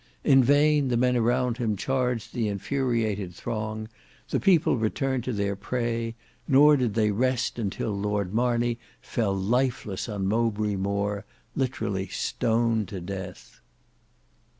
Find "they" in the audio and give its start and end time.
6.95-7.11